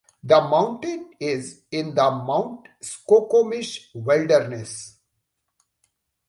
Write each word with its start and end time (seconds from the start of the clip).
The 0.23 0.41
mountain 0.41 1.11
is 1.19 1.61
in 1.69 1.93
the 1.93 2.09
Mount 2.09 2.67
Skokomish 2.81 3.89
Wilderness. 3.93 4.97